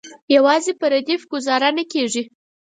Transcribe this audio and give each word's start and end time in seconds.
یوازې 0.35 0.71
په 0.79 0.85
ردیف 0.93 1.21
ګوزاره 1.31 1.69
نه 1.77 1.83
کیږي. 1.91 2.23